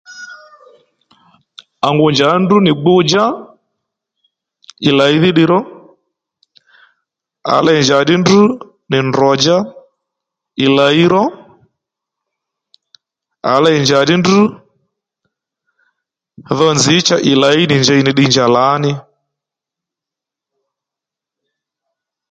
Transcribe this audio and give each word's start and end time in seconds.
À 1.87 1.89
ngù 1.95 2.05
njàddí 2.11 2.41
ndrǔ 2.43 2.57
nì 2.65 2.71
gbu-djá 2.81 3.25
ì 4.87 4.89
làyi 4.97 5.17
mí 5.23 5.29
ddiy 5.33 5.47
ró 5.51 5.59
à 7.53 7.55
lêy 7.65 7.79
njàddí 7.83 8.15
ndrǔ 8.19 8.39
nì 8.91 8.97
drò-djá 9.13 9.57
ì 10.63 10.65
làyi 10.77 11.05
ró 11.13 11.23
à 13.51 13.53
lěy 13.63 13.77
njàddí 13.83 14.15
ndrǔ 14.17 14.37
dho 16.57 16.67
nzǐ 16.75 16.95
cha 17.07 17.17
ì 17.31 17.33
làyi 17.41 17.61
nì 17.69 17.75
njěy 17.81 18.01
nì 18.05 18.11
ddiy 18.13 18.29
njà 18.31 18.45
lǎní 18.55 18.91